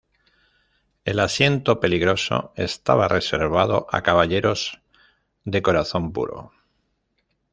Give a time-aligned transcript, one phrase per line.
[1.05, 4.81] El asiento peligroso estaba reservado a caballeros
[5.45, 6.53] de corazón puro.